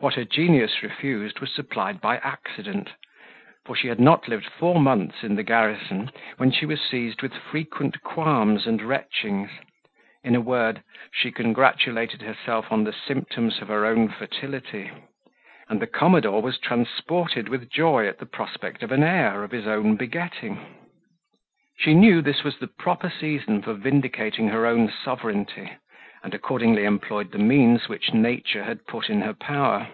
What 0.00 0.14
her 0.14 0.24
genius 0.24 0.82
refused 0.82 1.38
was 1.38 1.54
supplied 1.54 2.00
by 2.00 2.16
accident; 2.16 2.90
for 3.64 3.76
she 3.76 3.86
had 3.86 4.00
not 4.00 4.26
lived 4.26 4.46
four 4.46 4.80
months 4.80 5.22
in 5.22 5.36
the 5.36 5.44
garrison, 5.44 6.10
when 6.38 6.50
she 6.50 6.66
was 6.66 6.80
seized 6.80 7.22
with 7.22 7.32
frequent 7.36 8.00
qualms 8.02 8.66
and 8.66 8.82
retchings; 8.82 9.48
in 10.24 10.34
a 10.34 10.40
word, 10.40 10.82
she 11.12 11.30
congratulated 11.30 12.20
herself 12.20 12.72
on 12.72 12.82
the 12.82 12.92
symptoms 12.92 13.60
of 13.62 13.68
her 13.68 13.86
own 13.86 14.08
fertility; 14.08 14.90
and 15.68 15.78
the 15.80 15.86
commodore 15.86 16.42
was 16.42 16.58
transported 16.58 17.48
with 17.48 17.70
joy 17.70 18.04
at 18.08 18.18
the 18.18 18.26
prospect 18.26 18.82
of 18.82 18.90
an 18.90 19.04
heir 19.04 19.44
of 19.44 19.52
his 19.52 19.68
own 19.68 19.94
begetting. 19.94 20.58
She 21.78 21.94
knew 21.94 22.20
this 22.22 22.42
was 22.42 22.58
the 22.58 22.66
proper 22.66 23.08
season 23.08 23.62
for 23.62 23.72
vindicating 23.74 24.48
her 24.48 24.66
own 24.66 24.92
sovereignty, 25.04 25.74
and 26.24 26.34
accordingly 26.34 26.84
employed 26.84 27.32
the 27.32 27.38
means 27.38 27.88
which 27.88 28.14
nature 28.14 28.62
had 28.62 28.86
put 28.86 29.10
in 29.10 29.22
her 29.22 29.34
power. 29.34 29.88